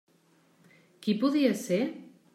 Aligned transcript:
Qui 1.05 1.17
podia 1.25 1.55
ser? 1.63 1.81